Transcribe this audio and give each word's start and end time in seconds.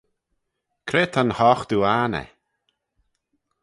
Cre 0.87 1.03
ta'n 1.13 1.31
hoghtoo 1.37 1.85
anney? 2.01 2.29